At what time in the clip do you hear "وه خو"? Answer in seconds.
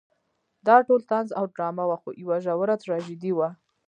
1.89-2.09